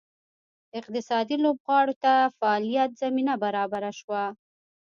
[0.79, 4.23] اقتصادي لوبغاړو ته د فعالیت زمینه برابره شوه.